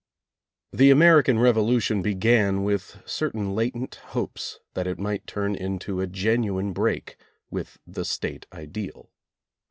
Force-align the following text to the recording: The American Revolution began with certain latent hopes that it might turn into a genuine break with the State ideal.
The 0.73 0.89
American 0.89 1.37
Revolution 1.37 2.01
began 2.01 2.63
with 2.63 3.03
certain 3.05 3.53
latent 3.53 3.97
hopes 4.17 4.59
that 4.73 4.87
it 4.87 4.97
might 4.97 5.27
turn 5.27 5.53
into 5.55 6.01
a 6.01 6.07
genuine 6.07 6.73
break 6.73 7.17
with 7.51 7.77
the 7.85 8.03
State 8.03 8.47
ideal. 8.51 9.11